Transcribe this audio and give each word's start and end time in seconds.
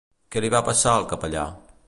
Què 0.35 0.41
li 0.45 0.49
va 0.53 0.61
passar 0.71 0.95
al 0.95 1.07
capellà? 1.13 1.47